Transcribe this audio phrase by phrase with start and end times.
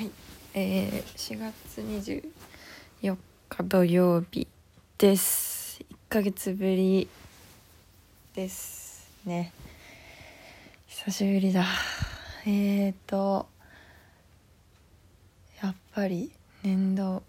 [0.00, 0.10] はい、
[0.54, 1.82] えー、4月
[3.02, 3.16] 24
[3.50, 4.48] 日土曜日
[4.96, 5.84] です。
[5.90, 7.06] 1ヶ月ぶり
[8.34, 9.52] ですね。
[10.86, 11.66] 久しぶりだ。
[12.46, 13.46] えーと、
[15.62, 16.32] やっぱり
[16.62, 17.22] 年度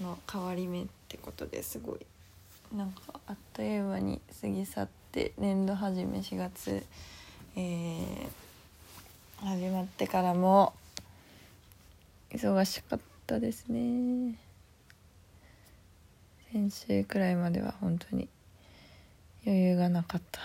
[0.00, 2.06] の変わり目ってことですごい。
[2.72, 6.84] なんかあっという間に過ぎ去って年度始め4月、
[7.56, 8.28] えー
[9.42, 10.74] 始まってからも
[12.32, 14.38] 忙しかったですね。
[16.52, 18.28] 先週くらいまでは本当に
[19.44, 20.40] 余裕がなかった。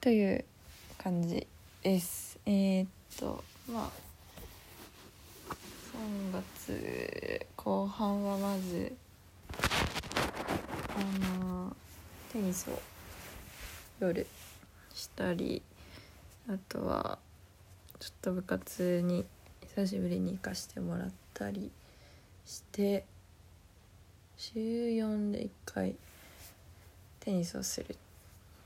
[0.00, 0.44] という
[0.98, 1.46] 感じ
[1.82, 2.40] です。
[2.44, 4.06] えー、っとまあ
[5.52, 8.92] 3月後半はまず
[10.96, 11.76] あの
[12.32, 12.80] テニスを
[14.00, 14.26] 夜
[14.92, 15.62] したり
[16.48, 17.18] あとは
[17.98, 19.24] ちょっと部活に
[19.76, 21.70] 久しぶりに行かしてもらったり
[22.46, 23.04] して
[24.38, 25.94] 週4で1回
[27.20, 27.96] テニスをするっ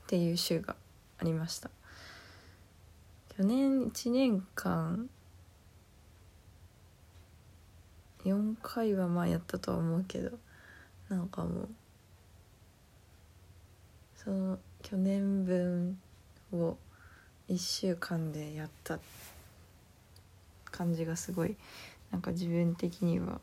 [0.07, 0.73] ていう週が
[1.19, 1.69] ありました。
[3.37, 5.09] 去年1年間
[8.23, 10.31] 4回はまあやったとは思うけど
[11.09, 11.69] なんかもう
[14.15, 15.99] その去年分
[16.53, 16.77] を
[17.49, 19.30] 1週間でやったって
[20.71, 21.55] 感じがすごい
[22.11, 23.39] なんか自分的には、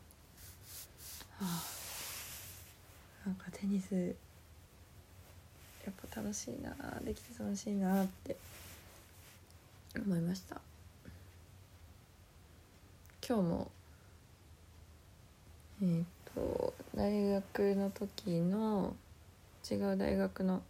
[1.41, 1.63] あ、
[3.25, 4.15] なんかテニス
[5.85, 8.35] やっぱ楽しいなできて楽しいなって
[9.95, 10.61] 思いました。
[13.27, 13.71] 今日も
[15.81, 18.95] えっ、と大学の時の
[19.69, 20.61] 違う大学の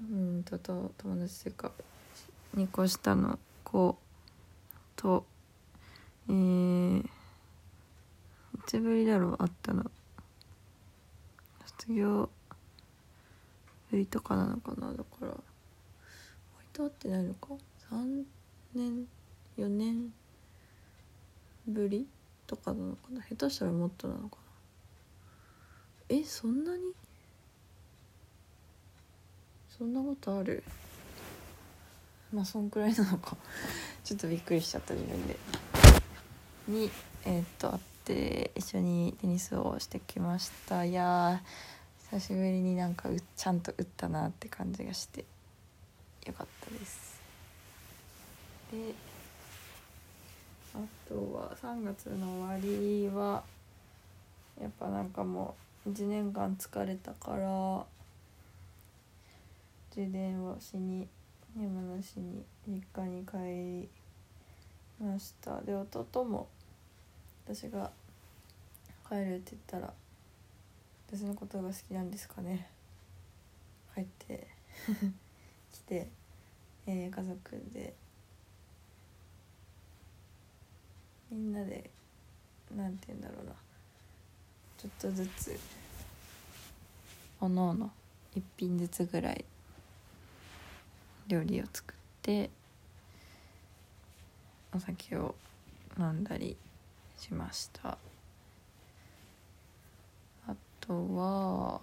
[0.00, 1.72] うんとと友達というか
[2.56, 3.96] 2個下の子
[4.96, 5.24] と
[6.28, 7.10] えー、い
[8.66, 9.90] つぶりだろうあったの。
[11.66, 12.30] 卒業
[13.90, 14.92] ぶりとかなのかな。
[14.92, 15.40] だから割
[16.72, 17.48] と会ってないのか。
[17.90, 18.24] 3
[18.74, 19.06] 年
[19.58, 20.12] 4年
[21.66, 22.06] ぶり
[22.46, 23.20] とかなのかな。
[23.22, 24.36] 下手したらもっとなのか
[26.08, 26.16] な。
[26.16, 26.94] えそんなに？
[29.76, 30.62] そんなことある？
[32.32, 33.36] まあそんくらいなのか。
[34.04, 35.36] ちょっとびっくりしちゃった自分で。
[36.68, 36.90] に
[37.24, 40.84] えー、っと会って一緒にテニスをしてきました。
[40.84, 41.42] いや
[42.10, 45.24] 久しぶりになんかちゃんと打ったなって感じがして
[46.26, 47.20] よかったです。
[48.70, 48.94] で
[50.74, 50.78] あ
[51.08, 53.42] とは3月の終わりは
[54.60, 55.54] やっぱなんかも
[55.86, 57.84] う1年間疲れたから
[59.94, 61.06] 充電をしに
[61.58, 63.36] 山梨に実家に帰
[63.82, 63.88] り
[65.02, 65.60] ました。
[65.62, 66.48] で弟も
[67.46, 67.90] 私が
[69.08, 69.92] 帰るって言ったら
[71.08, 72.68] 私のことが好きなんですかね。
[73.94, 74.46] 帰って
[75.72, 76.08] 来て、
[76.86, 77.94] えー、家族で
[81.30, 81.90] みんなで
[82.74, 83.52] なんて言うんだろうな。
[84.78, 85.60] ちょっとずつ
[87.40, 87.90] おのおの
[88.34, 89.44] 一品ずつぐらい
[91.28, 92.50] 料理を作って
[94.74, 95.34] お酒を
[95.98, 96.56] 飲んだり
[97.18, 97.98] しました。
[100.46, 101.80] あとはあ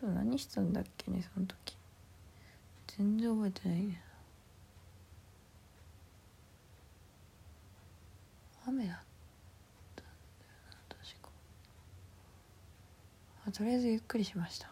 [0.00, 1.76] と何したんだっけねその時。
[2.98, 4.02] 全然覚えてないね。
[8.66, 8.96] 雨だっ
[9.96, 10.12] たんだよ
[10.70, 11.28] な確か。
[13.46, 14.70] あとりあえずゆっくりしました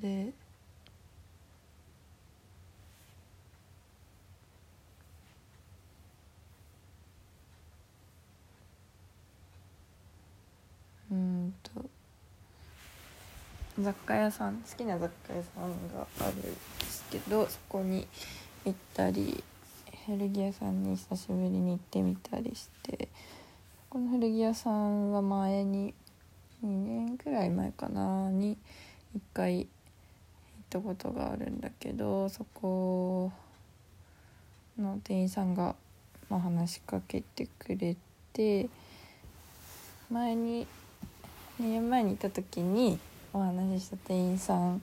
[0.00, 0.32] で
[11.10, 11.14] う
[11.48, 11.70] んと
[13.80, 16.50] 雑貨屋さん好きな雑貨屋さんがあるんで
[16.84, 18.06] すけどそこに
[18.64, 19.42] 行ったり
[20.06, 23.08] 古着屋さんに久しぶりに行ってみたりして
[23.90, 25.94] この古着屋さんは前に
[26.64, 28.56] 2年くらい前かなに
[29.16, 29.68] 1回行っ
[30.70, 33.30] たことがあるんだけどそこ
[34.78, 35.76] の店員さんが、
[36.28, 37.96] ま、話しかけてくれ
[38.32, 38.68] て
[40.10, 40.66] 前に
[41.60, 43.00] 2年前に行った時に
[43.32, 44.80] お話しした店員さん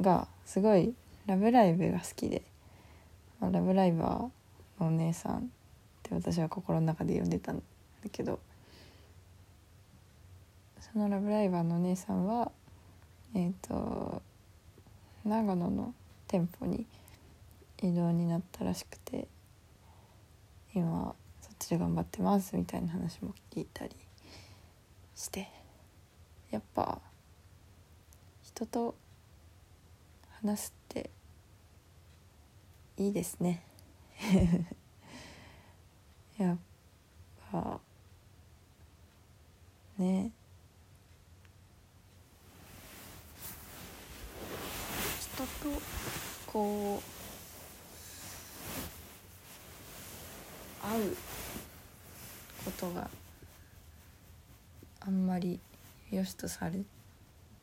[0.00, 0.94] がすごい
[1.26, 2.42] 「ラブライブ!」が好きで
[3.40, 5.42] 「ラブライバーのお姉さん」っ
[6.02, 7.62] て私は心の中で呼んでたんだ
[8.10, 8.38] けど
[10.80, 12.50] その「ラブライバー!」のお姉さんは
[13.34, 14.22] えっ、ー、と
[15.26, 15.94] 長野の
[16.26, 16.86] 店舗に
[17.82, 19.28] 移動になったらしくて
[20.74, 23.94] 今そっちで頑張ってますみたいな話も聞いたり
[25.16, 25.48] して
[26.50, 27.00] やっぱ
[28.42, 28.94] 人と
[30.42, 31.10] 話すって
[32.98, 33.62] いいですね。
[36.38, 36.58] やっ
[37.50, 37.80] ぱ
[39.98, 40.30] ね。
[45.20, 45.46] 人と
[46.46, 47.02] こ
[50.82, 51.16] う会う
[52.64, 53.10] ことが
[55.06, 55.60] あんまり
[56.10, 56.80] 良しとされ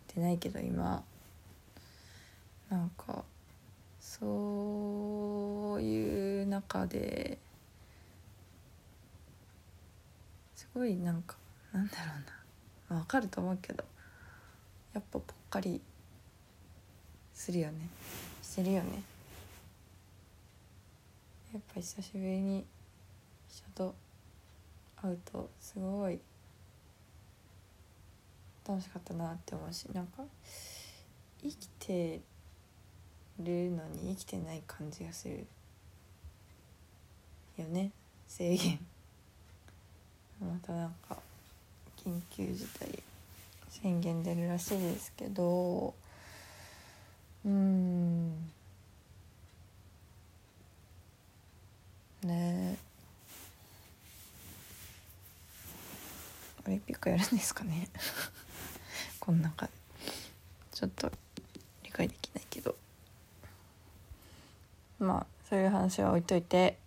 [0.08, 1.04] てないけど今。
[2.70, 3.24] なんか
[4.00, 7.38] そういう中で
[10.56, 11.36] すごいなんか
[11.72, 12.04] なんだろ
[12.90, 13.00] うな。
[13.00, 13.84] わかると思うけど
[14.94, 15.82] やっぱぽっかり
[17.34, 17.88] するよね。
[18.42, 19.04] してるよね。
[21.54, 22.66] やっぱ久しぶりに
[23.48, 23.94] 人と
[25.00, 26.20] 会うとすごい
[28.68, 30.24] 楽しかったなって思うしなんか
[31.42, 32.22] 生きて
[33.40, 35.46] るのに生きてない感じがする
[37.58, 37.92] よね。
[38.28, 38.80] 制限。
[40.42, 41.18] またなんか
[41.98, 43.04] 緊急事態
[43.70, 45.94] 宣言出るらしいですけど
[47.46, 48.32] うん。
[52.24, 52.78] ね。
[52.78, 52.78] え
[56.66, 57.90] オリンピックやるんですかね。
[59.26, 59.72] こん中で。
[60.74, 61.10] ちょっと
[61.82, 62.76] 理解できないけど。
[65.00, 66.78] まあそういう話は置いといて。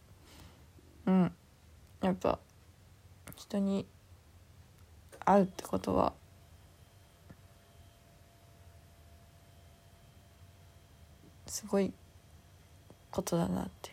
[1.06, 1.32] うん。
[2.02, 2.38] やっぱ
[3.36, 3.86] 人に
[5.24, 6.12] 会うってことは。
[11.46, 11.90] すごい
[13.10, 13.92] ことだなって。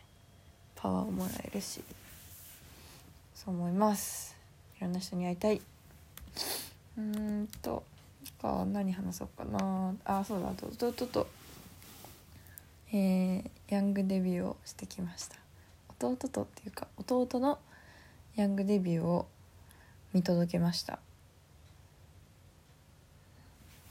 [0.76, 1.82] パワーをもらえるし。
[3.36, 4.36] そう思います。
[4.80, 5.62] いろんな人に会いたい。
[6.98, 7.33] うん。
[8.44, 9.96] か何話そうかな。
[10.04, 11.28] あそうだと弟と
[12.92, 15.38] えー、ヤングデビューをしてきました。
[16.00, 17.58] 弟とっていうか弟の
[18.36, 19.28] ヤングデビューを
[20.14, 21.00] 見届けました。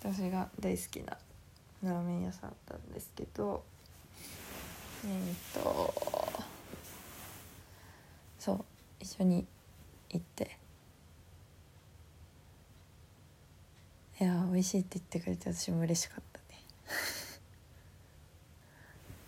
[0.01, 1.17] 私が大好きな
[1.83, 3.65] ラーメン屋さんだったんですけど
[5.05, 5.95] えっ、と
[8.39, 8.65] そう
[9.01, 9.47] 一緒に
[10.11, 10.62] 行って。
[14.23, 16.63] いや美味しいって言ってくれて私も嬉しかったね。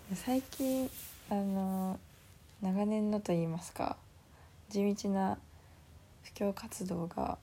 [0.15, 0.89] 最近
[1.29, 1.99] あの
[2.61, 3.97] 長年のと言いますか
[4.69, 5.37] 地道な
[6.23, 7.37] 布教活動が、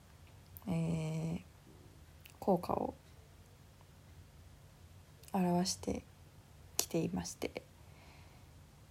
[0.67, 1.43] えー、
[2.41, 2.95] 効果を
[5.35, 6.03] 表して
[6.79, 7.63] きていまして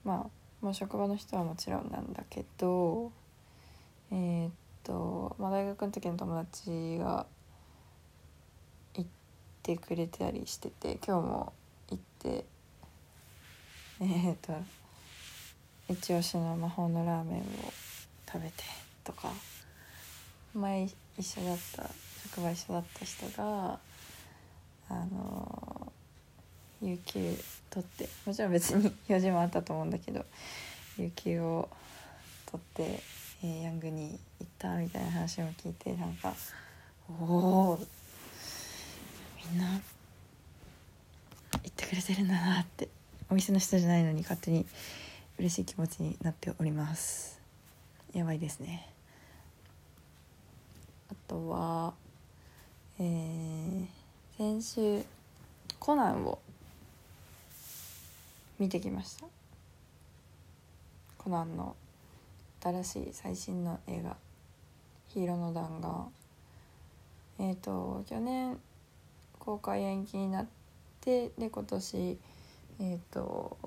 [0.03, 0.29] ま
[0.61, 3.11] あもう職場の人はもちろんなんだけど
[4.11, 4.51] えー、っ
[4.83, 7.25] と、まあ、大学の時の友達が
[9.63, 11.53] てくれたりしてて今日も
[11.89, 12.45] 行って
[14.01, 14.53] えー、っと
[15.89, 17.43] 一押しの魔法のラーメンを
[18.25, 18.63] 食べて
[19.03, 19.29] とか
[20.53, 21.89] 前一緒だった
[22.23, 23.79] 職場一緒だった人が
[24.89, 25.91] あの
[26.81, 27.37] 有給
[27.69, 30.25] 取ってもちろん別に用事もあったと思うんだけど
[30.97, 31.69] 有給を
[32.51, 33.03] 取って、
[33.43, 36.33] えー、ヤングに行ったみたいな話も聞いてなんか
[37.21, 37.79] おお
[39.49, 39.81] みんな行
[41.67, 42.89] ってくれてるんだなって
[43.29, 44.65] お店の人じゃないのに勝手に
[45.39, 47.39] 嬉しい気持ちになっております。
[48.13, 48.87] やばいですね。
[51.09, 51.93] あとは
[52.99, 53.85] えー、
[54.37, 55.03] 先週
[55.79, 56.37] コナンを
[58.59, 59.25] 見てきました。
[61.17, 61.75] コナンの
[62.61, 64.15] 新しい最新の映画
[65.09, 66.11] 「ヒーローの弾丸」
[67.39, 68.59] えっ、ー、と去年
[69.43, 70.45] 公開延期になっ
[71.01, 72.19] てで今年
[72.79, 73.57] えっ、ー、と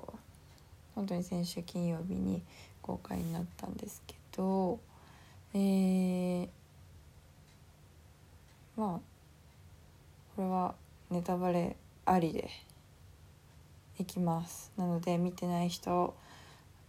[0.95, 2.41] 本当に先週金曜日に
[2.81, 4.79] 公開になったんですけど
[5.53, 6.47] えー、
[8.77, 8.99] まあ
[10.35, 10.75] これは
[11.09, 12.49] ネタバレありで
[13.99, 14.71] いきます。
[14.77, 16.15] なので見てない人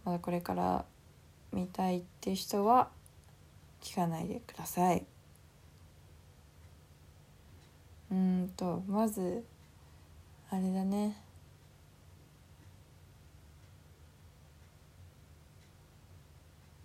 [0.05, 0.85] まだこれから
[1.51, 2.89] 見たいって人は
[3.81, 5.05] 聞かないでください。
[8.11, 9.43] うんとまず
[10.49, 11.21] あれだね。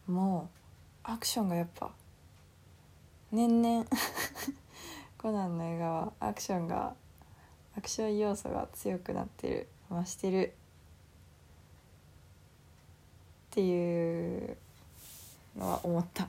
[0.06, 0.50] も
[1.04, 1.90] うアクションがやっぱ
[3.30, 3.86] 年々
[5.16, 6.94] コナンの映画はアクションが
[7.76, 10.54] アクション要素が強くなってる増してる。
[13.52, 14.56] っていう
[15.56, 16.26] のは思った。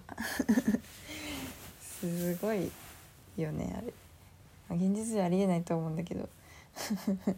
[1.80, 2.70] すごい
[3.38, 3.94] よねあれ、
[4.76, 6.30] 現実ではありえないと思うんだけど。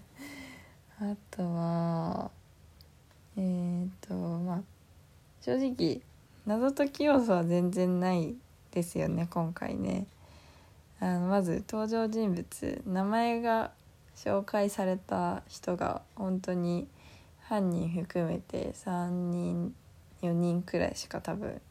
[0.98, 2.32] あとは
[3.36, 4.62] えー、っとまあ
[5.42, 6.02] 正直
[6.46, 8.36] 謎解き要素は全然ない
[8.72, 10.08] ですよね今回ね。
[11.00, 13.72] あのまず登場人物名前が
[14.16, 16.88] 紹介された人が本当に
[17.42, 19.76] 犯人含めて3人
[20.22, 21.62] 4人くらいしか多分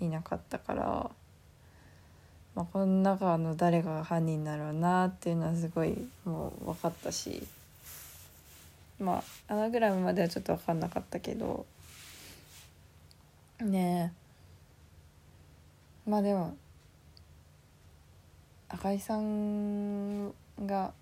[0.00, 1.10] いなかったから、
[2.56, 7.46] まあ、この中の誰が犯人だろうなっていうのはすごいもう分かったし
[8.98, 11.66] まあアナグラムまではちょっと分かんなかったけど
[13.60, 14.12] ね
[16.06, 16.10] え。
[16.10, 16.56] まあでも
[18.68, 20.28] 赤井さん
[20.64, 20.92] が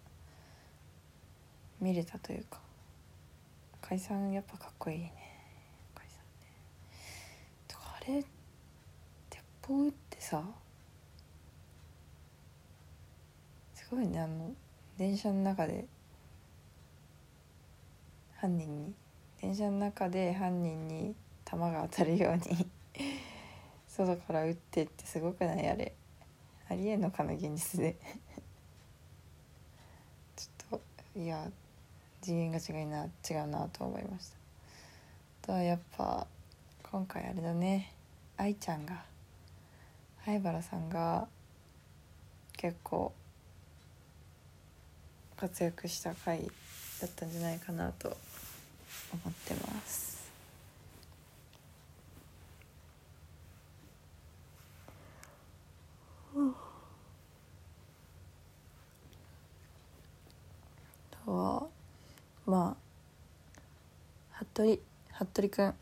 [1.81, 2.59] 見れたというか
[3.83, 5.13] 赤井さんやっぱかっこいいね。
[5.95, 6.49] 赤井さんね。
[7.69, 8.25] とかあれ
[9.31, 10.43] 鉄砲撃ってさ
[13.75, 14.53] すごいねあの
[14.99, 15.87] 電車の中で。
[18.37, 18.95] 犯人に。
[19.41, 22.67] 電車の中で犯人に弾が当たるように。
[23.89, 25.69] 外から撃ってってすごくない？
[25.69, 25.95] あれ。
[26.69, 27.97] ありえんのかな現実で。
[30.37, 30.81] ちょっ
[31.15, 31.49] といや
[32.21, 34.37] 次元が違いな違うなと思いました。
[35.45, 36.27] あとはやっぱ
[36.83, 37.93] 今回あれだね。
[38.37, 39.05] 愛ちゃんが。
[40.25, 41.29] 灰原さんが
[42.57, 43.13] 結構
[45.37, 46.43] 活躍した回
[47.00, 50.14] だったんじゃないかなと思ってます。
[61.12, 61.67] あとは
[62.47, 62.76] ま
[64.33, 64.81] あ服部
[65.12, 65.75] 服部君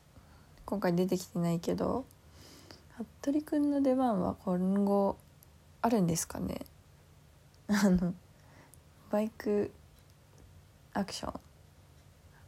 [0.65, 2.05] 今回出てきてないけど
[3.21, 5.17] 服部君の出番は今後
[5.81, 6.61] あるんですかね？
[7.69, 8.15] あの
[9.13, 9.71] バイク
[10.95, 11.41] アクション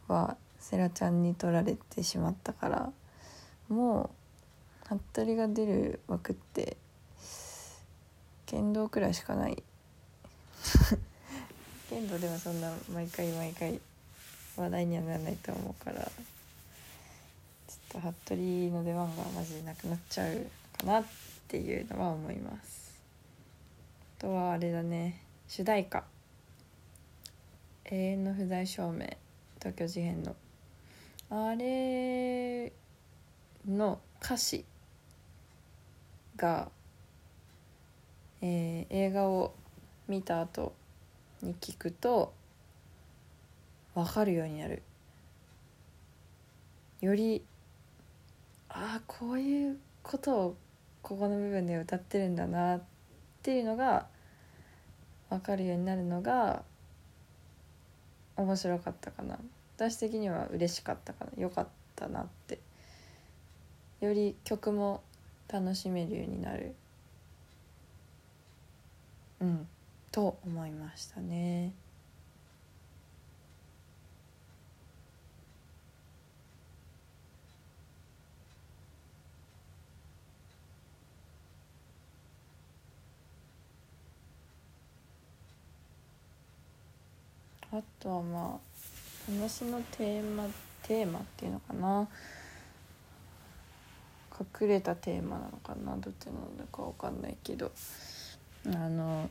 [0.08, 2.90] はセラちゃんに取られてしまったから
[3.68, 4.10] も
[4.90, 6.78] う服部が出る枠って
[8.46, 9.62] 剣道くらいしかない。
[11.90, 13.78] 剣道ではそんな毎回毎回
[14.56, 16.10] 話題にはならないと思うからちょっ
[17.88, 20.46] と服部の出番がマジでなくなっちゃう
[20.78, 21.04] かなっ
[21.46, 22.94] ていうのは思います。
[24.18, 26.04] あとはあれだね主題歌
[27.90, 29.06] 「永遠の不在証明
[29.58, 30.36] 東京事変の」
[31.30, 32.72] あれ
[33.66, 34.64] の歌詞
[36.36, 36.70] が、
[38.40, 39.54] えー、映画を
[40.06, 40.74] 見た後
[41.42, 42.32] に聞くと
[43.94, 44.82] 分かるようになる。
[47.00, 47.44] より
[48.68, 50.56] ああこういうことを
[51.02, 52.82] ここの部分で歌ってるんだなっ
[53.42, 54.06] ていうのが
[55.28, 56.62] 分かるようになるのが
[58.36, 59.38] 面白かったかな。
[59.76, 61.42] 私的には嬉しかったかな。
[61.42, 62.58] よかったなって。
[64.00, 65.02] より曲も
[65.48, 66.74] 楽しめるようになる。
[69.40, 69.66] うん。
[70.10, 71.72] と思いましたね。
[87.76, 90.44] あとはまあ話のテーマ
[90.84, 92.08] テーマっていうのかな。
[94.60, 95.96] 隠れたテーマなのかな。
[95.96, 97.72] どっちなのか分かんないけど。
[98.66, 99.28] あの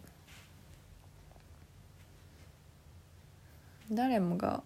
[3.89, 4.61] 誰もが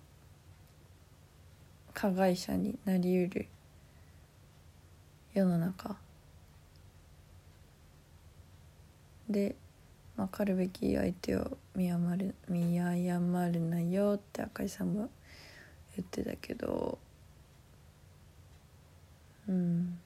[1.93, 3.47] 加害者になりうる
[5.35, 5.97] 世の中。
[9.29, 9.55] で
[10.15, 15.09] 分かるべき相手を見誤る見誤るなよって赤井さんも
[15.95, 16.97] 言ってたけど
[19.47, 19.99] うん。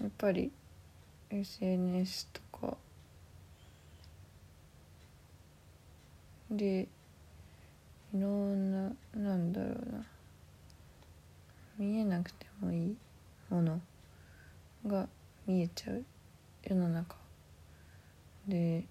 [0.00, 0.50] やっぱり
[1.30, 2.76] SNS とか。
[6.48, 6.86] で
[8.14, 10.06] いろんななんだろうな。
[11.76, 12.96] 見えなくてもいい
[13.50, 13.80] もの
[14.86, 15.08] が
[15.46, 16.04] 見えちゃう。
[16.68, 17.14] 世の中。
[18.48, 18.84] でい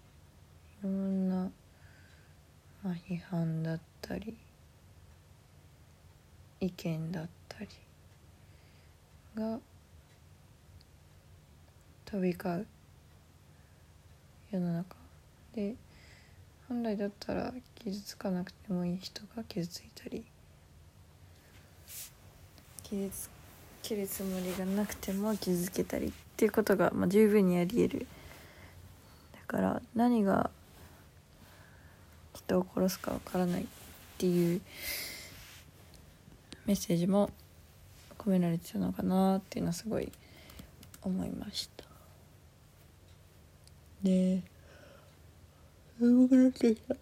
[0.82, 1.52] ろんな、
[2.82, 4.38] まあ、批判だったり
[6.62, 7.68] 意見だったり
[9.36, 9.60] が
[12.06, 12.68] 飛び交う。
[14.52, 14.96] 世の中。
[15.54, 15.76] で
[16.70, 20.24] 本来だったら傷つかなくてもいい人が傷ついたり
[22.84, 23.35] 傷つ
[23.88, 28.08] けるつもりがなくても傷つけたりっていうことが、まあ、十分にありえる。
[29.34, 30.50] だから何が
[32.34, 33.66] 人を殺すかわからないっ
[34.18, 34.62] ていう
[36.66, 37.30] メッセージも
[38.18, 40.12] 込められてたのかなっていうのはすごい
[41.04, 41.86] 思いました。
[44.02, 44.42] で
[46.00, 46.96] 眠くなってきた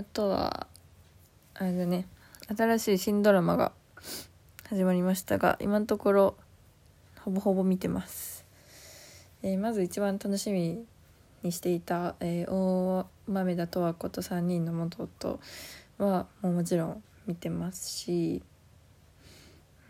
[0.00, 0.66] あとは
[1.52, 2.06] あれだね
[2.56, 3.72] 新しい新ドラマが
[4.66, 6.36] 始まりましたが今のところ
[7.20, 8.46] ほぼほぼ見てます、
[9.42, 10.86] えー、まず一番楽しみ
[11.42, 15.38] にしていた、えー、大豆田十和子と3人の弟
[15.98, 18.42] はもうもちろん見てますし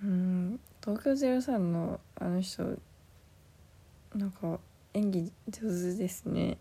[0.02, 2.64] うん東京03のあの人
[4.16, 4.58] なんか
[4.92, 6.58] 演技上手ですね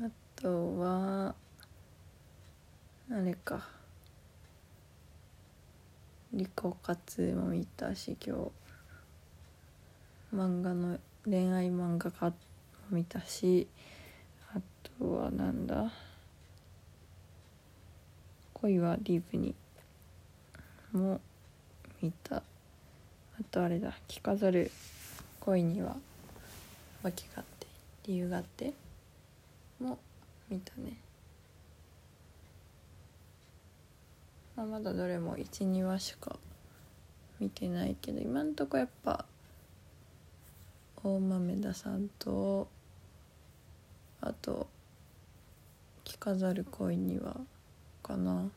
[0.00, 1.34] あとは
[3.10, 3.66] あれか。
[6.32, 8.50] リコカツも見たし今日。
[10.32, 12.34] 漫画の恋愛漫画家も
[12.90, 13.66] 見たし
[14.54, 14.60] あ
[15.00, 15.90] とはなんだ？
[18.54, 19.56] 恋はリブに
[20.92, 21.20] も
[22.00, 22.36] 見た。
[22.36, 22.42] あ
[23.50, 24.70] とあれだ着飾る
[25.40, 25.96] 恋には
[27.02, 27.66] 訳があって
[28.06, 28.72] 理由があって
[29.80, 29.98] も
[30.50, 30.96] 見たね。
[34.56, 36.36] まあ、まだどれも12話しか
[37.38, 39.24] 見てないけど今んとこやっぱ
[40.96, 42.66] 大豆田さんと
[44.20, 44.66] あと
[46.02, 47.36] 着飾る恋には
[48.02, 48.48] かな。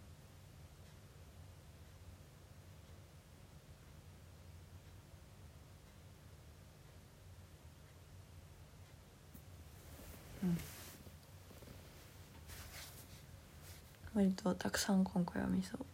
[14.13, 15.85] 割とたくさん今回は見そう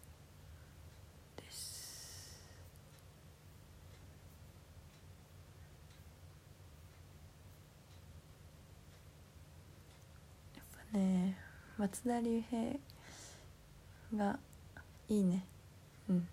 [1.42, 2.42] です。
[10.56, 11.38] やっぱね
[11.78, 12.80] 松田龍平
[14.16, 14.40] が
[15.10, 15.46] いいね。
[16.10, 16.28] うん。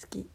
[0.00, 0.28] 好き。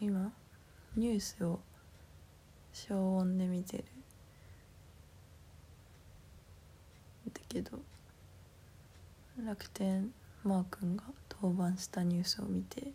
[0.00, 0.32] 今
[0.96, 1.60] ニュースを
[2.72, 3.84] 消音で見てる。
[7.32, 7.78] だけど
[9.44, 10.12] 楽天
[10.44, 12.92] マー君が登板したニュースを見て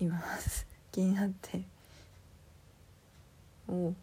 [0.00, 0.66] います。
[0.90, 1.62] 気になって。
[3.68, 3.94] おお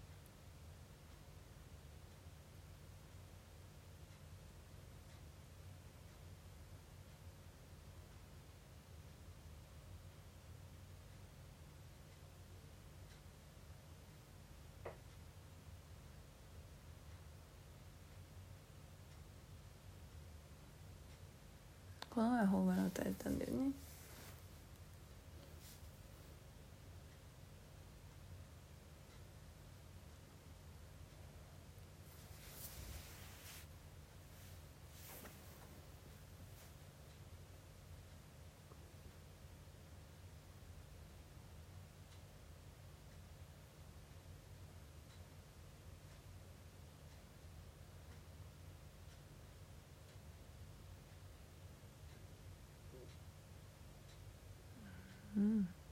[22.27, 23.71] のはホームラン打たれたんだよね。
[55.45, 55.84] う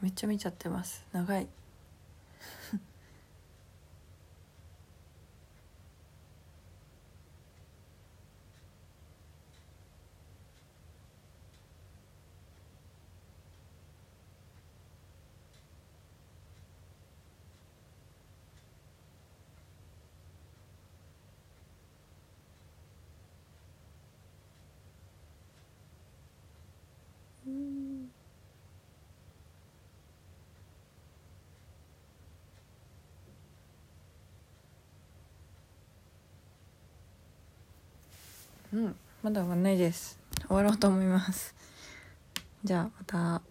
[0.00, 1.06] めっちゃ見ちゃってます。
[1.12, 1.46] 長い。
[38.72, 38.96] うん。
[39.22, 40.18] まだ終わんないです。
[40.46, 41.54] 終わろうと思います。
[42.64, 43.49] じゃあまた。